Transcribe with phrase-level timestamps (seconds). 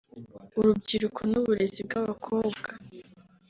[0.59, 2.69] urubyiruko n’uburezi bw’abakobwa